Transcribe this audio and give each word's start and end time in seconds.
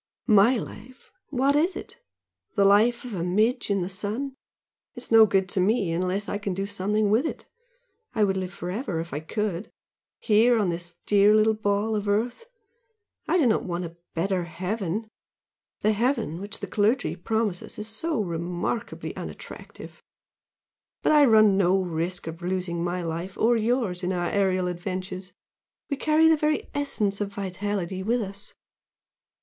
"My 0.25 0.57
life? 0.57 1.11
What 1.29 1.55
is 1.55 1.75
it? 1.75 2.01
The 2.55 2.65
life 2.65 3.05
of 3.05 3.13
a 3.13 3.23
midge 3.23 3.69
in 3.69 3.83
the 3.83 3.87
sun! 3.87 4.33
It 4.95 5.03
is 5.03 5.11
no 5.11 5.27
good 5.27 5.47
to 5.49 5.59
me 5.59 5.91
unless 5.91 6.27
I 6.27 6.39
do 6.39 6.65
something 6.65 7.11
with 7.11 7.23
it! 7.23 7.45
I 8.15 8.23
would 8.23 8.35
live 8.35 8.51
for 8.51 8.71
ever 8.71 8.99
if 8.99 9.13
I 9.13 9.19
could! 9.19 9.69
here, 10.19 10.57
on 10.57 10.69
this 10.71 10.95
dear 11.05 11.35
little 11.35 11.53
ball 11.53 11.95
of 11.95 12.07
Earth 12.07 12.45
I 13.27 13.37
do 13.37 13.45
not 13.45 13.63
want 13.63 13.85
a 13.85 13.95
better 14.15 14.45
heaven. 14.45 15.07
The 15.81 15.91
heaven 15.91 16.41
which 16.41 16.61
the 16.61 16.65
clergy 16.65 17.15
promise 17.15 17.61
us 17.61 17.77
is 17.77 17.87
so 17.87 18.19
remarkably 18.21 19.15
unattractive! 19.15 20.01
But 21.03 21.11
I 21.11 21.25
run 21.25 21.57
no 21.59 21.79
risk 21.79 22.25
of 22.25 22.41
losing 22.41 22.83
my 22.83 23.03
life 23.03 23.37
or 23.37 23.55
yours 23.55 24.01
in 24.01 24.11
our 24.13 24.31
aerial 24.31 24.67
adventures; 24.67 25.31
we 25.91 25.95
carry 25.95 26.27
the 26.27 26.37
very 26.37 26.71
essence 26.73 27.21
of 27.21 27.31
vitality 27.31 28.01
with 28.01 28.23
us. 28.23 28.55